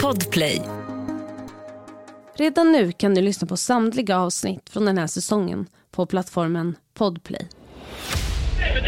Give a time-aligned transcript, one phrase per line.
[0.00, 0.62] Podplay.
[2.34, 7.48] Redan nu kan du lyssna på samtliga avsnitt från den här säsongen på plattformen Podplay.
[8.60, 8.86] And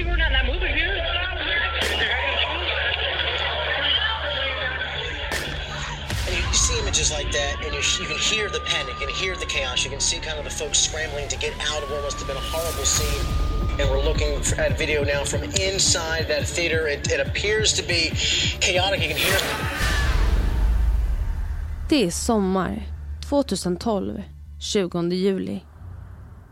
[6.80, 9.84] images like that, and you, you can hear the panic, can hear the chaos.
[9.84, 12.28] You can see kind of the folks scrambling to get out of what must have
[12.28, 13.51] been a horrible scene.
[13.80, 16.88] And we're looking at video now from inside that theater.
[16.88, 18.10] It, it appears to be
[18.60, 19.00] chaotic.
[19.00, 19.38] You can hear.
[21.88, 22.82] Det är sommar
[23.28, 24.22] 2012,
[24.58, 25.64] 20 juli.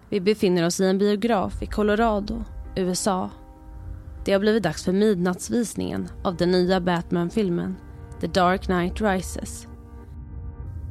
[0.08, 2.44] Vi befinner oss i en biograf i Colorado,
[2.76, 3.30] USA.
[4.24, 7.76] Det har blivit dags för midnattsvisningen av den nya Batman-filmen
[8.20, 9.66] The Dark Knight Rises.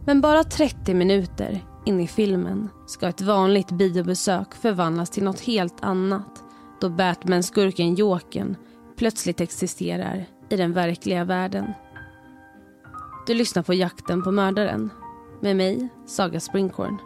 [0.06, 5.84] Men bara 30 minuter in i filmen ska ett vanligt biobesök förvandlas till något helt
[5.84, 6.44] annat
[6.82, 8.56] då Batman-skurken Jokern
[8.98, 11.74] plötsligt existerar i den verkliga världen.
[13.28, 14.90] Du lyssnar på Jakten på mördaren
[15.42, 16.98] med mig, Saga Springhorn.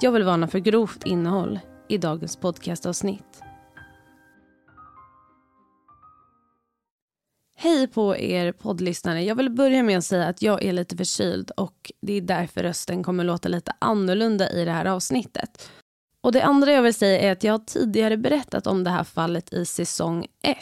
[0.00, 3.42] Jag vill varna för grovt innehåll i dagens podcastavsnitt.
[7.62, 9.22] Hej på er poddlyssnare.
[9.22, 12.62] Jag vill börja med att säga att jag är lite förkyld och det är därför
[12.62, 15.70] rösten kommer låta lite annorlunda i det här avsnittet.
[16.20, 19.04] Och det andra jag vill säga är att jag har tidigare berättat om det här
[19.04, 20.58] fallet i säsong 1.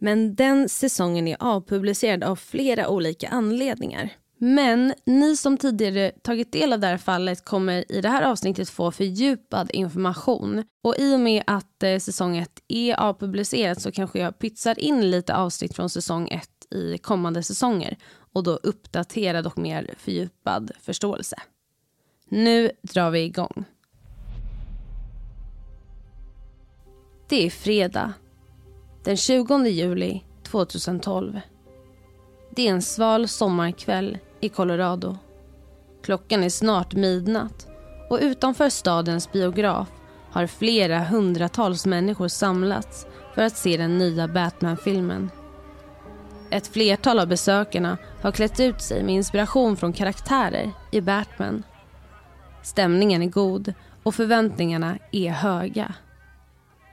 [0.00, 4.12] Men den säsongen är avpublicerad av flera olika anledningar.
[4.40, 8.70] Men ni som tidigare tagit del av det här fallet kommer i det här avsnittet
[8.70, 10.64] få fördjupad information.
[10.82, 15.10] Och i och med att eh, säsong 1 är avpublicerat så kanske jag pytsar in
[15.10, 17.96] lite avsnitt från säsong 1 i kommande säsonger
[18.32, 21.36] och då uppdaterad och mer fördjupad förståelse.
[22.28, 23.64] Nu drar vi igång.
[27.28, 28.12] Det är fredag,
[29.04, 31.40] den 20 juli 2012.
[32.56, 35.16] Det är en sval sommarkväll i Colorado.
[36.02, 37.66] Klockan är snart midnatt
[38.10, 39.88] och utanför stadens biograf
[40.30, 45.30] har flera hundratals människor samlats för att se den nya Batman-filmen.
[46.50, 51.62] Ett flertal av besökarna har klätt ut sig med inspiration från karaktärer i Batman.
[52.62, 55.94] Stämningen är god och förväntningarna är höga.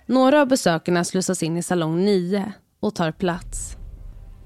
[0.06, 3.78] Några av besökarna slussas in i salong 9 och tar plats.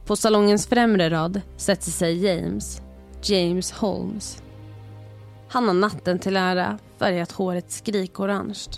[0.05, 2.81] På salongens främre rad sätter sig James,
[3.21, 4.43] James Holmes.
[5.47, 8.69] Han har natten till ära färgat håret skrikorange.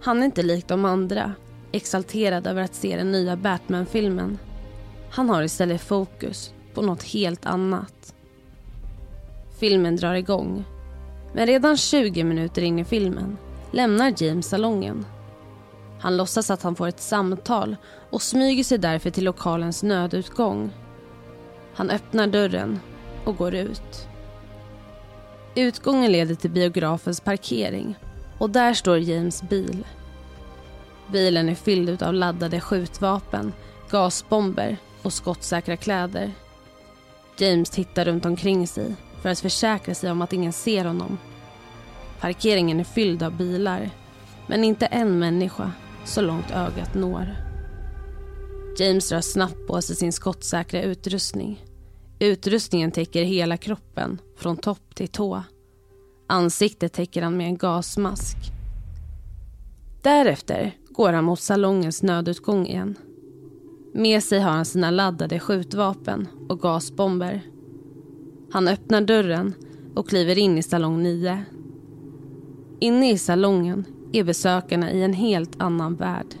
[0.00, 1.32] Han är inte lik de andra,
[1.72, 4.38] exalterad över att se den nya Batman-filmen.
[5.10, 8.14] Han har istället fokus på något helt annat.
[9.58, 10.64] Filmen drar igång.
[11.32, 13.36] Men redan 20 minuter in i filmen
[13.70, 15.06] lämnar James salongen.
[16.00, 17.76] Han låtsas att han får ett samtal
[18.10, 20.70] och smyger sig därför till lokalens nödutgång.
[21.74, 22.80] Han öppnar dörren
[23.26, 24.08] och går ut.
[25.54, 27.98] Utgången leder till biografens parkering
[28.38, 29.86] och där står James bil.
[31.12, 33.52] Bilen är fylld av laddade skjutvapen,
[33.90, 36.32] gasbomber och skottsäkra kläder.
[37.38, 41.18] James tittar runt omkring sig för att försäkra sig om att ingen ser honom.
[42.20, 43.90] Parkeringen är fylld av bilar,
[44.46, 45.72] men inte en människa
[46.04, 47.36] så långt ögat når.
[48.78, 51.64] James drar snabbt på sig sin skottsäkra utrustning.
[52.18, 55.42] Utrustningen täcker hela kroppen, från topp till tå.
[56.26, 58.36] Ansiktet täcker han med en gasmask.
[60.02, 62.94] Därefter går han mot salongens nödutgång igen.
[63.94, 67.42] Med sig har han sina laddade skjutvapen och gasbomber.
[68.50, 69.54] Han öppnar dörren
[69.94, 71.44] och kliver in i salong 9.
[72.80, 76.34] Inne i salongen är besökarna i en helt annan värld.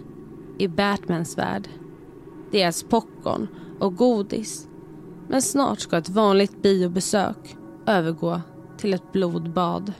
[0.58, 1.68] I Batmans värld.
[2.50, 3.48] Det popcorn
[3.78, 4.68] och godis.
[5.28, 7.56] Men snart ska ett vanligt biobesök
[7.86, 8.40] övergå
[8.78, 9.92] till ett blodbad.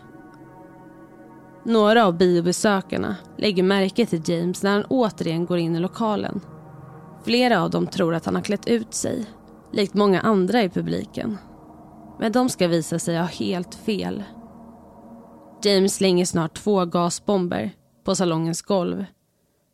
[1.64, 6.40] Några av biobesökarna lägger märke till James när han återigen går in i lokalen.
[7.24, 9.24] Flera av dem tror att han har klätt ut sig,
[9.72, 11.38] likt många andra i publiken.
[12.18, 14.22] Men de ska visa sig ha helt fel.
[15.62, 17.70] James slänger snart två gasbomber
[18.04, 19.04] på salongens golv.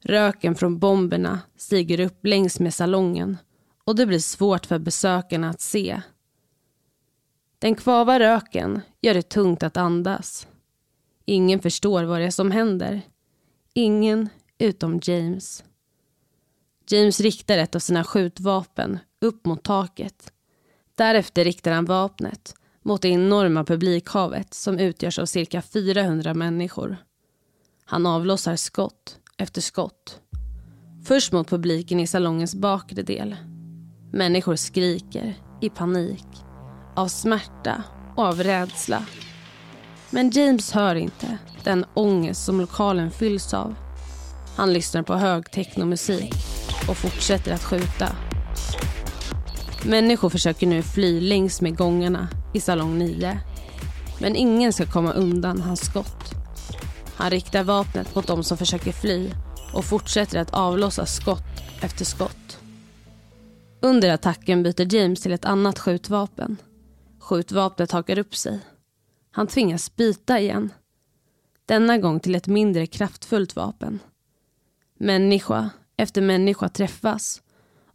[0.05, 3.39] Röken från bomberna stiger upp längs med salongen
[3.85, 6.03] och det blir svårt för besökarna att se.
[7.59, 10.47] Den kvava röken gör det tungt att andas.
[11.25, 13.03] Ingen förstår vad det är som händer.
[13.75, 15.65] Ingen utom James.
[16.89, 20.33] James riktar ett av sina skjutvapen upp mot taket.
[20.95, 26.97] Därefter riktar han vapnet mot det enorma publikhavet som utgörs av cirka 400 människor.
[27.85, 30.21] Han avlossar skott efter skott.
[31.05, 33.37] Först mot publiken i salongens bakre del.
[34.15, 36.27] Människor skriker, i panik,
[36.97, 37.83] av smärta
[38.17, 39.05] och av rädsla.
[40.11, 43.75] Men James hör inte den ångest som lokalen fylls av.
[44.57, 46.35] Han lyssnar på hög technomusik
[46.89, 48.17] och fortsätter att skjuta.
[49.85, 53.41] Människor försöker nu fly längs med gångarna i salong 9.
[54.21, 56.33] Men ingen ska komma undan hans skott.
[57.17, 59.31] Han riktar vapnet mot de som försöker fly
[59.75, 62.62] och fortsätter att avlossa skott efter skott.
[63.85, 66.57] Under attacken byter James till ett annat skjutvapen.
[67.19, 68.61] Skjutvapnet hakar upp sig.
[69.31, 70.73] Han tvingas byta igen.
[71.67, 73.99] Denna gång till ett mindre kraftfullt vapen.
[74.99, 77.43] Människa efter människa träffas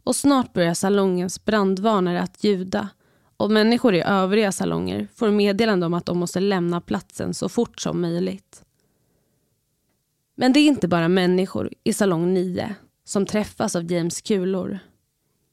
[0.04, 2.88] och snart börjar salongens brandvarnare att ljuda
[3.36, 7.80] och människor i övriga salonger får meddelande om att de måste lämna platsen så fort
[7.80, 8.64] som möjligt.
[10.34, 12.74] Men det är inte bara människor i salong 9
[13.04, 14.78] som träffas av James kulor.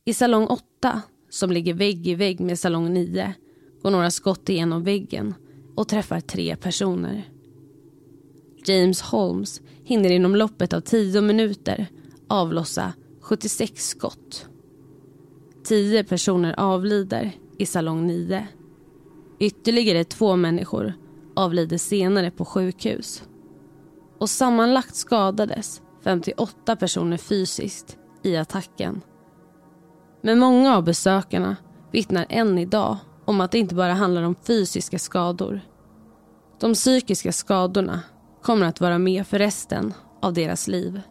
[0.08, 3.34] I salong 8, som ligger vägg i vägg med salong 9,
[3.82, 5.34] går några skott igenom väggen
[5.76, 7.30] och träffar tre personer.
[8.66, 11.88] James Holmes hinner inom loppet av tio minuter
[12.28, 14.50] avlossa 76 skott.
[15.64, 18.48] Tio personer avlider i salong 9.
[19.40, 20.94] Ytterligare två människor
[21.36, 23.24] avlider senare på sjukhus.
[24.20, 29.02] Och sammanlagt skadades 58 personer fysiskt i attacken.
[30.26, 31.56] Men många av besökarna
[31.92, 35.62] vittnar än idag om att det inte bara handlar om fysiska skador.
[36.60, 38.02] De psykiska skadorna
[38.42, 41.02] kommer att vara med för resten av deras liv.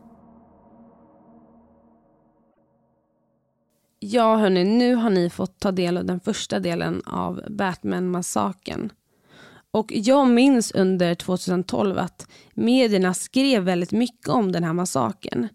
[4.01, 8.93] Ja, hörni, nu har ni fått ta del av den första delen av Batman-massakern.
[9.71, 15.49] Och jag minns under 2012 att medierna skrev väldigt mycket om den här massakern.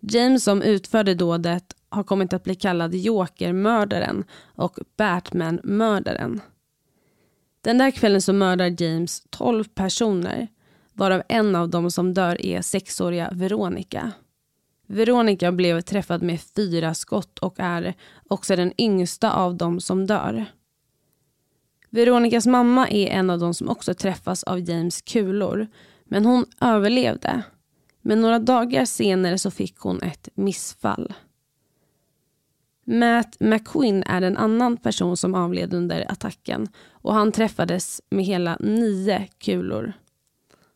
[0.00, 4.24] James som utförde dådet har kommit att bli kallad Joker-mördaren
[4.54, 6.40] och Batman-mördaren.
[7.60, 10.48] Den där kvällen så mördar James 12 personer
[10.92, 14.12] varav en av dem som dör är sexåriga Veronica.
[14.86, 17.94] Veronica blev träffad med fyra skott och är
[18.28, 20.44] också den yngsta av dem som dör.
[21.90, 25.66] Veronicas mamma är en av dem som också träffas av James kulor
[26.04, 27.42] men hon överlevde.
[28.02, 31.14] Men några dagar senare så fick hon ett missfall.
[32.84, 38.56] Matt McQueen är en annan person som avled under attacken och han träffades med hela
[38.60, 39.92] nio kulor.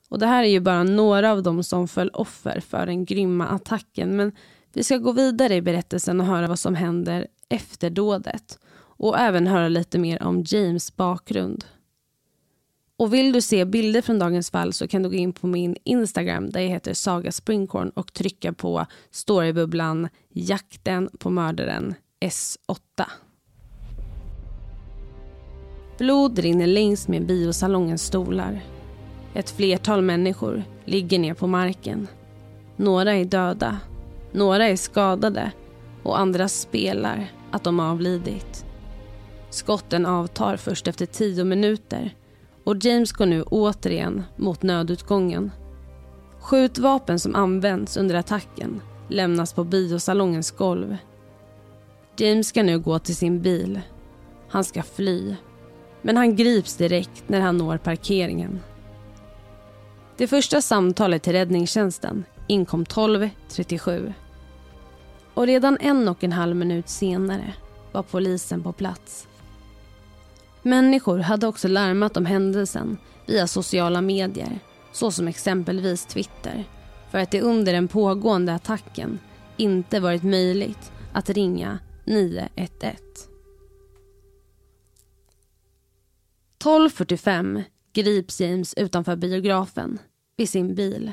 [0.09, 3.47] Och Det här är ju bara några av dem som föll offer för den grymma
[3.47, 4.33] attacken men
[4.73, 8.59] vi ska gå vidare i berättelsen och höra vad som händer efter dådet
[8.99, 11.65] och även höra lite mer om James bakgrund.
[12.99, 15.77] Och vill du se bilder från dagens fall så kan du gå in på min
[15.85, 22.79] Instagram där jag heter Saga Springkorn och trycka på storybubblan Jakten på mördaren S8.
[25.99, 28.61] Blod rinner längs med biosalongens stolar.
[29.35, 32.09] Ett flertal människor ligger ner på marken.
[32.77, 33.81] Några är döda,
[34.33, 35.53] några är skadade
[36.03, 38.65] och andra spelar att de avlidit.
[39.51, 42.15] Skotten avtar först efter tio minuter
[42.67, 45.51] och James går nu återigen mot nödutgången.
[46.41, 50.97] Skjutvapen som används under attacken lämnas på biosalongens golv.
[52.17, 53.81] James ska nu gå till sin bil.
[54.49, 55.35] Han ska fly.
[56.03, 58.61] Men han grips direkt när han når parkeringen.
[60.17, 64.13] Det första samtalet till räddningstjänsten inkom 12.37.
[65.35, 67.55] Och redan en och en halv minut senare
[67.93, 69.29] var polisen på plats.
[70.67, 74.59] Människor hade också larmat om händelsen via sociala medier
[74.93, 76.65] såsom exempelvis Twitter
[77.11, 79.19] för att det under den pågående attacken
[79.57, 82.49] inte varit möjligt att ringa 911.
[86.59, 89.99] 12.45 grips James utanför biografen
[90.37, 91.13] vid sin bil.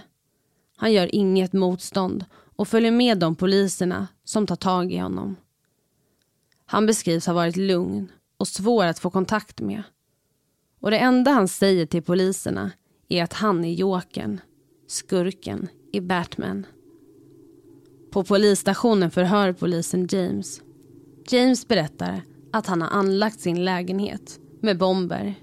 [0.77, 5.35] Han gör inget motstånd och följer med de poliserna som tar tag i honom.
[6.65, 8.11] Han beskrivs ha varit lugn
[8.43, 9.83] och svår att få kontakt med.
[10.79, 12.71] Och det enda han säger till poliserna
[13.09, 14.39] är att han är jokern,
[14.87, 16.65] skurken i Batman.
[18.11, 20.61] På polisstationen förhör polisen James.
[21.29, 22.21] James berättar
[22.51, 25.35] att han har anlagt sin lägenhet med bomber.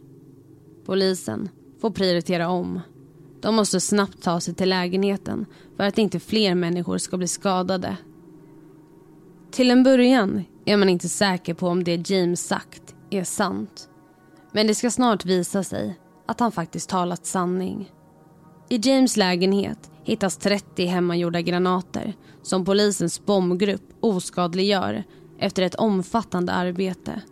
[0.84, 1.48] Polisen
[1.80, 2.80] får prioritera om.
[3.40, 7.96] De måste snabbt ta sig till lägenheten för att inte fler människor ska bli skadade.
[9.50, 13.88] Till en början är man inte säker på om det James sagt är sant.
[14.52, 17.92] Men det ska snart visa sig att han faktiskt talat sanning.
[18.68, 25.04] I James lägenhet hittas 30 hemmagjorda granater som polisens bombgrupp oskadliggör
[25.38, 27.22] efter ett omfattande arbete.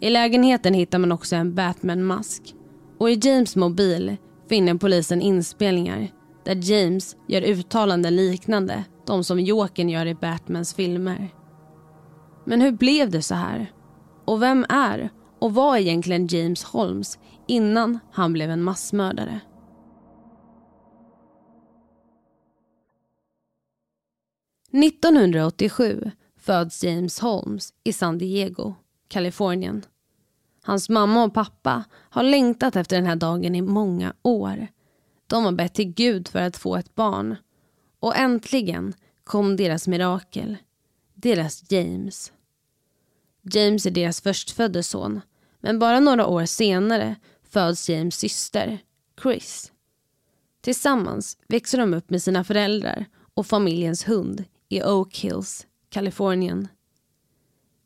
[0.00, 2.54] I lägenheten hittar man också en Batman-mask.
[2.98, 4.16] Och i James mobil
[4.48, 6.08] finner polisen inspelningar
[6.44, 11.34] där James gör uttalanden liknande de som Jokern gör i Batmans filmer.
[12.44, 13.72] Men hur blev det så här?
[14.24, 19.40] Och vem är och var egentligen James Holmes innan han blev en massmördare?
[24.72, 28.74] –1987 föds James Holmes i San Diego,
[29.08, 29.84] Kalifornien.
[30.62, 34.66] Hans mamma och pappa har längtat efter den här dagen i många år.
[35.26, 37.36] De har bett till Gud för att få ett barn.
[38.00, 40.56] Och äntligen kom deras mirakel.
[41.14, 42.32] Deras James.
[43.42, 45.20] James är deras förstfödde son.
[45.60, 48.78] Men bara några år senare föds James syster,
[49.22, 49.72] Chris.
[50.60, 56.68] Tillsammans växer de upp med sina föräldrar och familjens hund i Oak Hills, Kalifornien.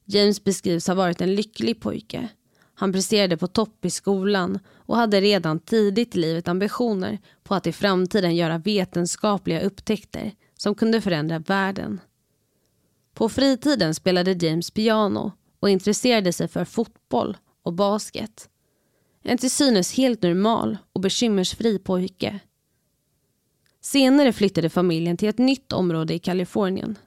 [0.04, 2.28] James beskrivs ha varit en lycklig pojke.
[2.75, 7.66] Han presterade på topp i skolan och hade redan tidigt i livet ambitioner på att
[7.66, 12.00] i framtiden göra vetenskapliga upptäckter som kunde förändra världen.
[13.14, 18.49] På fritiden spelade James piano och intresserade sig för fotboll och basket.
[19.23, 22.40] En till synes helt normal och bekymmersfri pojke.
[23.81, 26.99] Senare flyttade familjen till ett nytt område i Kalifornien.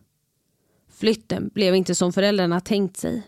[0.90, 3.24] Flytten blev inte som föräldrarna tänkt sig.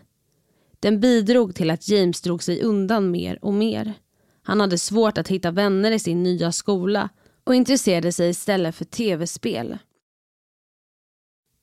[0.80, 3.94] Den bidrog till att James drog sig undan mer och mer.
[4.42, 7.08] Han hade svårt att hitta vänner i sin nya skola
[7.44, 9.78] och intresserade sig istället för tv-spel.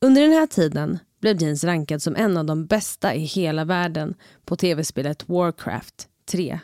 [0.02, 4.16] Under den här tiden blev James rankad som en av de bästa i hela världen
[4.46, 6.60] på tv-spelet Warcraft 3.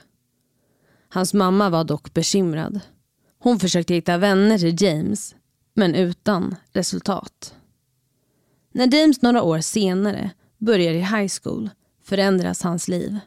[1.09, 2.79] Hans mamma var dock bekymrad.
[3.39, 5.35] Hon försökte hitta vänner till James,
[5.73, 7.55] men utan resultat.
[8.71, 11.69] När James några år senare börjar i high school
[12.03, 13.19] förändras hans liv.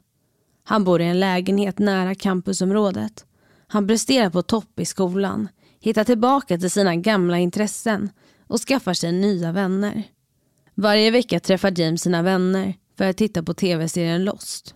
[0.64, 3.24] Han bor i en lägenhet nära campusområdet.
[3.66, 5.48] Han presterar på topp i skolan,
[5.80, 8.10] hittar tillbaka till sina gamla intressen
[8.46, 10.02] och skaffar sig nya vänner.
[10.74, 14.74] Varje vecka träffar James sina vänner för att titta på tv-serien Lost.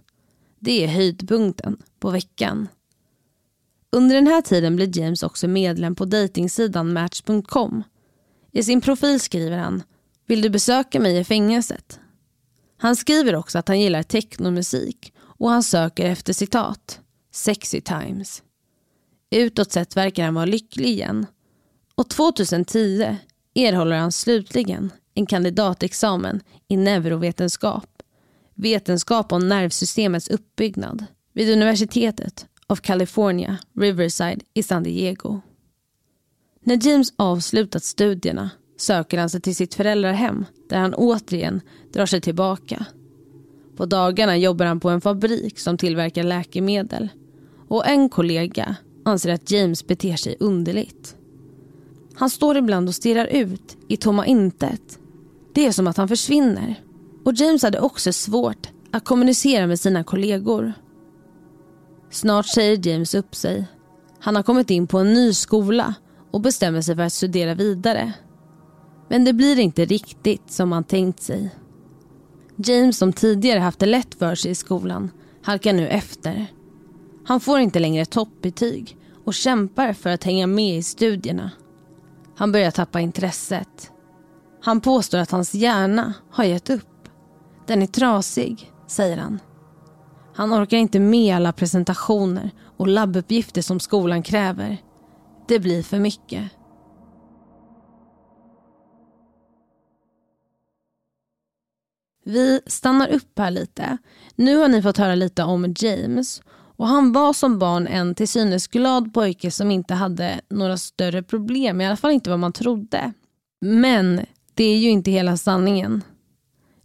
[0.59, 2.69] Det är höjdpunkten på veckan.
[3.92, 7.83] Under den här tiden blir James också medlem på dejtingsidan Match.com.
[8.52, 9.83] I sin profil skriver han
[10.26, 12.00] “Vill du besöka mig i fängelset?”
[12.82, 17.00] Han skriver också att han gillar technomusik och han söker efter citat
[17.32, 18.42] “sexy times”.
[19.30, 21.26] Utåt sett verkar han vara lycklig igen.
[21.94, 23.16] Och 2010
[23.54, 28.02] erhåller han slutligen en kandidatexamen i neurovetenskap,
[28.54, 35.40] vetenskap om nervsystemets uppbyggnad vid universitetet of California, Riverside i San Diego.
[36.60, 41.60] När James avslutat studierna söker han sig till sitt föräldrahem där han återigen
[41.92, 42.87] drar sig tillbaka.
[43.76, 47.08] På dagarna jobbar han på en fabrik som tillverkar läkemedel
[47.68, 51.16] och en kollega anser att James beter sig underligt.
[52.14, 54.99] Han står ibland och stirrar ut i tomma intet.
[55.54, 56.75] Det är som att han försvinner.
[57.25, 60.72] Och James hade också svårt att kommunicera med sina kollegor.
[62.10, 63.66] Snart säger James upp sig.
[64.20, 65.94] Han har kommit in på en ny skola
[66.30, 68.12] och bestämmer sig för att studera vidare.
[69.11, 71.50] Men det blir inte riktigt som han tänkt sig.
[72.57, 75.11] James som tidigare haft det lätt för sig i skolan
[75.43, 76.47] halkar nu efter.
[77.25, 81.50] Han får inte längre toppbetyg och kämpar för att hänga med i studierna.
[82.37, 83.93] Han börjar tappa intresset.
[84.62, 87.09] Han påstår att hans hjärna har gett upp.
[87.67, 89.40] Den är trasig, säger han.
[90.35, 94.76] Han orkar inte med alla presentationer och labbuppgifter som skolan kräver.
[95.49, 96.50] Det blir för mycket.
[102.24, 103.98] Vi stannar upp här lite.
[104.36, 106.42] Nu har ni fått höra lite om James.
[106.76, 111.22] Och Han var som barn en till synes glad pojke som inte hade några större
[111.22, 113.12] problem, i alla fall inte vad man trodde.
[113.60, 114.20] Men
[114.54, 116.02] det är ju inte hela sanningen.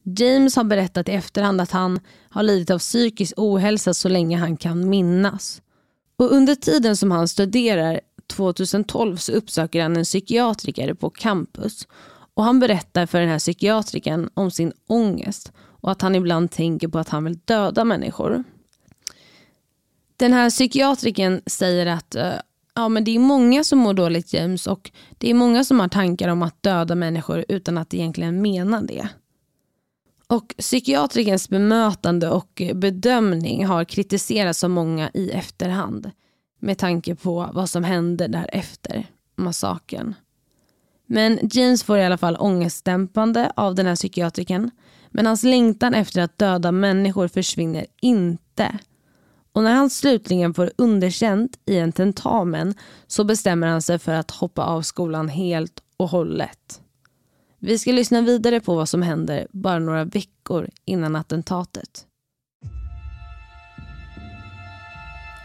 [0.04, 2.00] James har berättat i efterhand att han
[2.30, 5.62] har lidit av psykisk ohälsa så länge han kan minnas.
[6.18, 11.88] Och Under tiden som han studerar 2012 så uppsöker han en psykiatriker på campus
[12.36, 16.88] och han berättar för den här psykiatrikern om sin ångest och att han ibland tänker
[16.88, 18.44] på att han vill döda människor.
[20.18, 22.34] Den här psykiatriken säger att eh,
[22.76, 25.88] ja, men det är många som mår dåligt James och det är många som har
[25.88, 29.08] tankar om att döda människor utan att egentligen mena det.
[30.28, 36.12] Och Psykiatrikens bemötande och bedömning har kritiserats av många i efterhand
[36.60, 40.14] med tanke på vad som hände därefter massakern.
[41.06, 44.72] Men James får i alla fall ångestdämpande av den här psykiatriken.
[45.10, 48.80] Men hans längtan efter att döda människor försvinner inte.
[49.52, 52.74] Och när han slutligen får underkänt i en tentamen
[53.08, 56.82] så bestämmer han sig för att hoppa av skolan helt och hållet.
[57.60, 62.06] Vi ska lyssna vidare på vad som händer bara några veckor innan attentatet.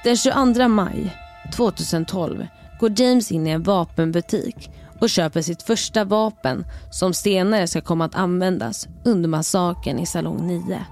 [0.04, 1.16] Den 22 maj
[1.56, 2.46] 2012
[2.80, 8.04] går James in i en vapenbutik och köper sitt första vapen som senare ska komma
[8.04, 10.84] att användas under massakern i salong 9.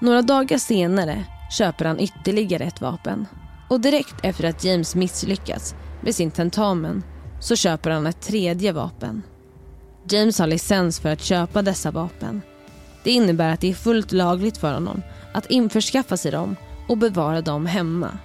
[0.00, 3.26] Några dagar senare köper han ytterligare ett vapen.
[3.70, 7.02] Och direkt efter att James misslyckats med sin tentamen
[7.40, 9.22] så köper han ett tredje vapen.
[10.08, 12.42] James har licens för att köpa dessa vapen.
[13.04, 15.02] Det innebär att det är fullt lagligt för honom
[15.32, 16.56] att införskaffa sig dem
[16.88, 18.18] och bevara dem hemma.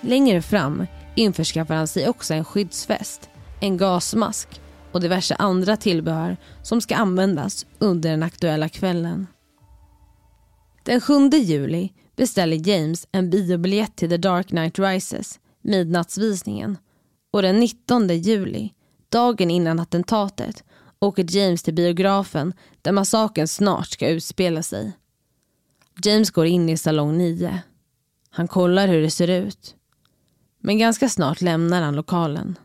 [0.00, 3.30] Längre fram införskaffar han sig också en skyddsväst,
[3.60, 4.60] en gasmask
[4.92, 9.26] och diverse andra tillbehör som ska användas under den aktuella kvällen.
[10.84, 16.78] Den 7 juli beställer James en biobiljett till The Dark Knight Rises, midnattsvisningen.
[17.30, 18.72] Och den 19 juli,
[19.08, 20.64] dagen innan attentatet,
[21.00, 24.92] åker James till biografen där massakern snart ska utspela sig.
[26.04, 27.60] James går in i salong 9.
[28.30, 29.74] Han kollar hur det ser ut.
[30.60, 32.58] Men ganska snart lämnar han lokalen.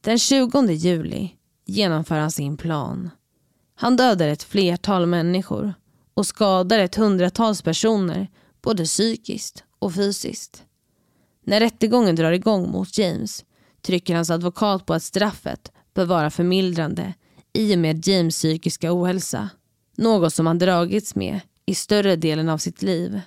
[0.00, 1.30] Den 20 juli
[1.66, 3.10] genomför han sin plan.
[3.74, 5.74] Han dödar ett flertal människor
[6.14, 8.28] och skadar ett hundratals personer
[8.62, 10.64] både psykiskt och fysiskt.
[11.44, 13.44] När rättegången drar igång mot James
[13.82, 17.14] trycker hans advokat på att straffet bör vara förmildrande
[17.52, 19.50] i och med James psykiska ohälsa.
[19.96, 23.20] Något som han dragits med i större delen av sitt liv.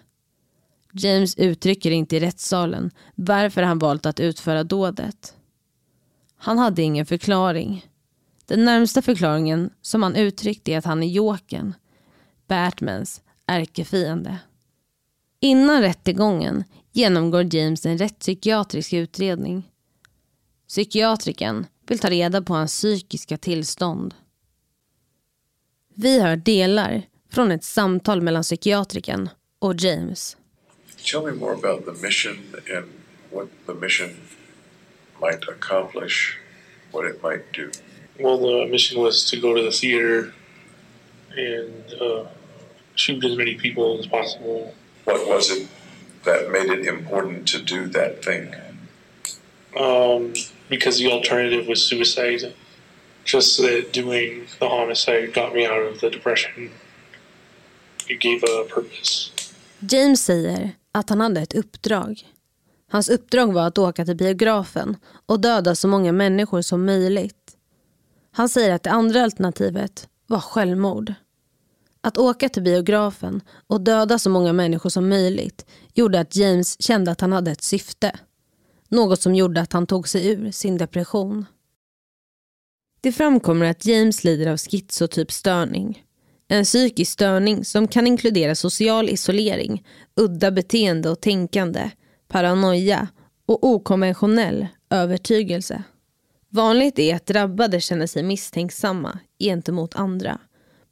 [0.94, 5.36] James uttrycker inte i rättssalen varför han valt att utföra dådet.
[6.44, 7.86] Han hade ingen förklaring.
[8.46, 11.74] Den närmsta förklaringen som han uttryckte är att han är jokern
[12.48, 14.40] Batmans ärkefiende.
[15.40, 19.72] Innan rättegången genomgår James en rättspsykiatrisk utredning.
[20.68, 24.14] Psykiatriken vill ta reda på hans psykiska tillstånd.
[25.96, 29.30] Vi hör delar från ett samtal mellan psykiatriken
[29.60, 30.38] och James.
[31.12, 32.38] Tell me more about the mission
[32.78, 32.86] and
[33.32, 34.10] what the mission
[35.26, 36.16] might accomplish,
[36.92, 37.72] what it might do.
[38.20, 40.34] Well, the mission was to go to the theater
[41.36, 42.26] and uh,
[42.96, 44.76] shoot as many people as possible.
[45.06, 45.68] What was it
[46.26, 48.46] that made it important to do that thing?
[49.86, 50.34] Um,
[50.70, 52.54] because the alternative was suicide.
[53.26, 56.72] Just that doing the homicide got me out of the depression.
[58.12, 59.32] It gave a purpose.
[59.80, 62.33] James säger att han hade ett uppdrag.
[62.94, 67.58] Hans uppdrag var att åka till biografen och döda så många människor som möjligt.
[68.32, 71.14] Han säger att det andra alternativet var självmord.
[72.02, 77.12] Att åka till biografen och döda så många människor som möjligt gjorde att James kände
[77.12, 78.20] att han hade ett syfte.
[78.90, 81.46] Något som gjorde att han tog sig ur sin depression.
[83.02, 86.04] Det framkommer att James lider av schizotyp störning.
[86.48, 91.92] En psykisk störning som kan inkludera social isolering, udda beteende och tänkande,
[92.34, 93.08] paranoia
[93.46, 95.84] och okonventionell övertygelse.
[96.50, 100.40] Vanligt är att drabbade känner sig misstänksamma gentemot andra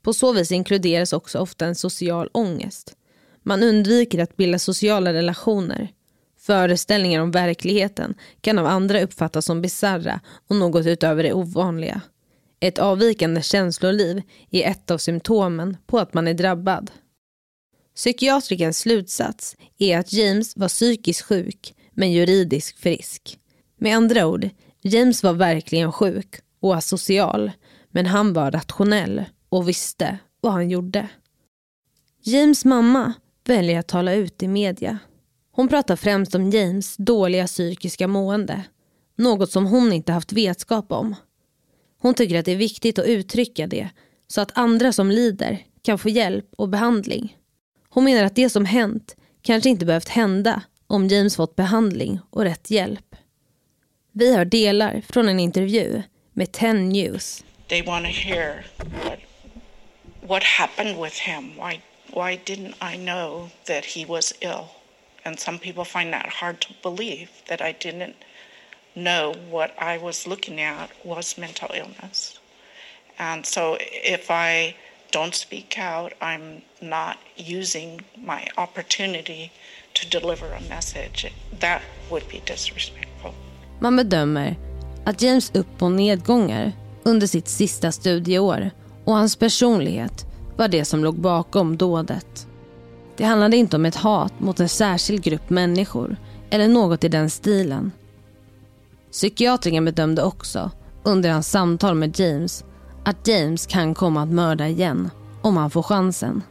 [0.01, 2.93] på så vis inkluderas också ofta en social ångest.
[3.43, 5.91] Man undviker att bilda sociala relationer.
[6.39, 12.01] Föreställningar om verkligheten kan av andra uppfattas som bizarra och något utöver det ovanliga.
[12.60, 16.91] Ett avvikande känsloliv är ett av symptomen på att man är drabbad.
[17.95, 23.39] Psykiatrikens slutsats är att James var psykiskt sjuk men juridiskt frisk.
[23.77, 24.49] Med andra ord,
[24.82, 27.51] James var verkligen sjuk och asocial
[27.89, 31.08] men han var rationell och visste vad han gjorde.
[32.23, 33.13] James mamma
[33.45, 34.99] väljer att tala ut i media.
[35.51, 38.63] Hon pratar främst om James dåliga psykiska mående.
[39.15, 41.15] Något som hon inte haft vetskap om.
[42.01, 43.89] Hon tycker att det är viktigt att uttrycka det
[44.27, 47.38] så att andra som lider kan få hjälp och behandling.
[47.93, 52.43] Hon menar att det som hänt kanske inte behövt hända om James fått behandling och
[52.43, 53.15] rätt hjälp.
[54.12, 57.43] Vi har delar från en intervju med 10 News.
[57.67, 59.19] They want to hear what
[60.27, 61.56] what happened with him.
[61.56, 61.82] Why
[62.13, 64.65] why didn't I know that he was ill?
[65.23, 68.15] And some people find that hard to believe that I didn't
[68.93, 72.39] know what I was looking at was mental illness.
[73.17, 74.75] And so if I
[75.12, 79.52] don't speak out, I'm not using my opportunity
[79.93, 81.34] to deliver a message.
[81.60, 83.32] That would be disrespectful.
[83.80, 84.56] Man bedömer
[85.06, 86.71] att James upp och nedgångar
[87.04, 88.71] under sitt sista studieår
[89.06, 90.26] Och hans personlighet
[90.58, 92.47] var det som låg bakom dådet.
[93.17, 96.17] Det handlade inte om ett hat mot en särskild grupp människor
[96.50, 97.91] eller något i den stilen.
[99.12, 100.71] Psykiatriken bedömde också,
[101.04, 102.63] under hans samtal med James,
[103.04, 105.10] att James kan komma att mörda igen
[105.42, 106.44] om han får chansen.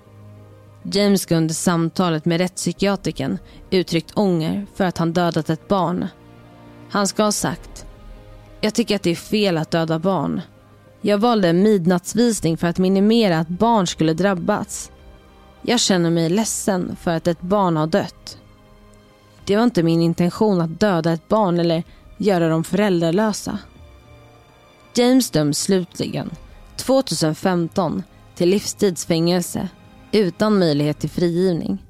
[0.82, 3.38] James ska under samtalet med rättspsykiatriken
[3.70, 6.06] uttryckt ånger för att han dödat ett barn.
[6.90, 7.86] Han ska ha sagt
[8.60, 10.40] “Jag tycker att det är fel att döda barn.
[11.00, 14.90] Jag valde en midnattsvisning för att minimera att barn skulle drabbas.
[15.62, 18.38] Jag känner mig ledsen för att ett barn har dött.
[19.44, 21.82] Det var inte min intention att döda ett barn eller
[22.18, 23.58] göra dem föräldralösa.
[24.94, 26.30] James döms slutligen
[26.76, 28.02] 2015
[28.34, 29.68] till livstidsfängelse
[30.12, 31.84] utan möjlighet till frigivning.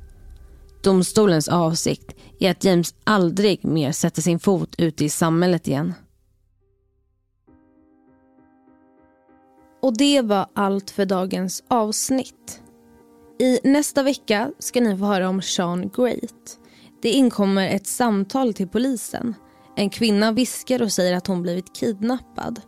[0.83, 5.95] Domstolens avsikt är att James aldrig mer sätter sin fot ute i samhället igen.
[9.83, 12.63] Och det var allt för dagens avsnitt.
[13.39, 16.59] I nästa vecka ska ni få höra om Sean Great.
[17.03, 19.35] Det inkommer ett samtal till polisen.
[19.77, 22.61] En kvinna viskar och säger att hon blivit kidnappad.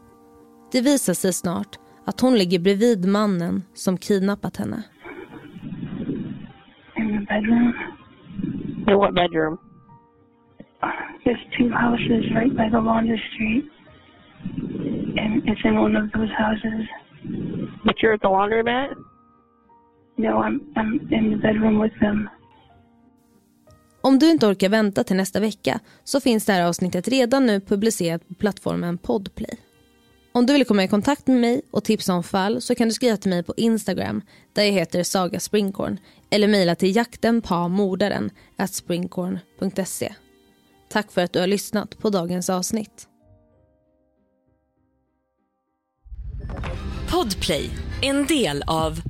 [0.73, 4.83] Det visar sig snart att hon ligger bredvid mannen som kidnappat henne.
[6.97, 7.73] In the bedroom.
[8.89, 9.59] In what bedroom?
[11.25, 13.65] There's two houses right by the laundry street.
[15.23, 16.89] And it's in one of those houses.
[17.85, 18.89] But you're at the laundromat?
[20.17, 22.29] No, I'm I'm in the bedroom with them.
[24.01, 27.61] Om du inte orkar vänta till nästa vecka så finns det här avsnittet redan nu
[27.61, 29.59] publicerat på plattformen Podplay.
[30.35, 32.95] Om du vill komma i kontakt med mig och tipsa om fall så kan du
[32.95, 35.99] skriva till mig på Instagram där jag heter Saga Springkorn
[36.31, 38.31] eller mejla till jaktenpamordaren
[38.71, 40.15] springkorn.se.
[40.89, 43.09] Tack för att du har lyssnat på dagens avsnitt.
[47.11, 47.71] Podplay,
[48.03, 49.01] en del av